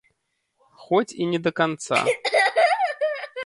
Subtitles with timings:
[0.83, 1.95] Хоць і не да канца.